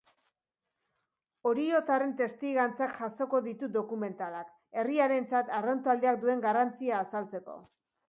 [1.49, 7.65] Oriotarren testigantzak jasoko ditu dokumentalak, herriarentzat arraun taldeak duen garrantzia azaltzeko.